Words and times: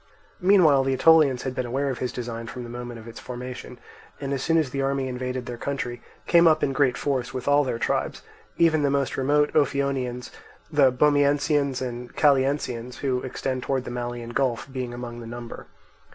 Meanwhile 0.39 0.83
the 0.83 0.93
Aetolians 0.95 1.43
had 1.43 1.53
been 1.53 1.67
aware 1.67 1.91
of 1.91 1.99
his 1.99 2.11
design 2.11 2.47
from 2.47 2.63
the 2.63 2.71
moment 2.71 2.99
of 2.99 3.07
its 3.07 3.19
formation, 3.19 3.77
and 4.19 4.33
as 4.33 4.41
soon 4.41 4.57
as 4.57 4.71
the 4.71 4.81
army 4.81 5.07
invaded 5.07 5.45
their 5.45 5.59
country 5.59 6.01
came 6.25 6.47
up 6.47 6.63
in 6.63 6.73
great 6.73 6.97
force 6.97 7.35
with 7.35 7.47
all 7.47 7.63
their 7.63 7.77
tribes; 7.77 8.23
even 8.57 8.81
the 8.81 8.89
most 8.89 9.15
remote 9.15 9.53
Ophionians, 9.53 10.31
the 10.71 10.91
Bomiensians, 10.91 11.83
and 11.83 12.15
Calliensians, 12.15 12.95
who 13.01 13.21
extend 13.21 13.61
towards 13.61 13.85
the 13.85 13.91
Malian 13.91 14.31
Gulf, 14.31 14.67
being 14.71 14.91
among 14.91 15.19
the 15.19 15.27
number. 15.27 15.67